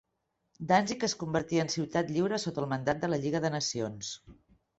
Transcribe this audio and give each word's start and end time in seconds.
Danzig 0.69 1.03
es 1.07 1.13
convertia 1.23 1.65
en 1.65 1.69
Ciutat 1.73 2.09
Lliure 2.15 2.41
sota 2.45 2.63
el 2.65 2.71
Mandat 2.73 3.05
de 3.05 3.11
la 3.13 3.21
Lliga 3.27 3.45
de 3.45 3.53
Nacions. 3.59 4.11